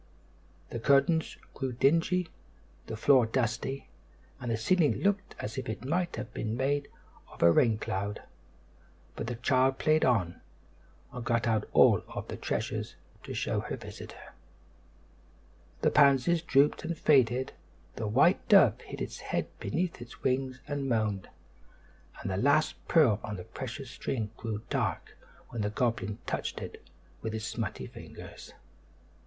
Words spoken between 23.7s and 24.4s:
string